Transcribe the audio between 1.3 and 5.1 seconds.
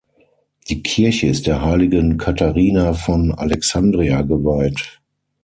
der heiligen Katharina von Alexandria geweiht.